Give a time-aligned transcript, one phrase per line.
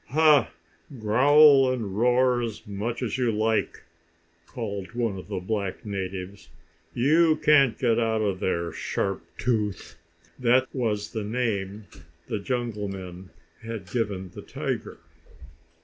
[0.07, 0.49] "Ha!
[0.99, 3.83] Growl and roar as much as you like!"
[4.47, 6.49] called one of the black natives.
[6.91, 9.99] "You can't get out of there, Sharp Tooth!"
[10.39, 11.85] That was the name
[12.25, 13.29] the jungle men
[13.61, 14.97] had given the tiger.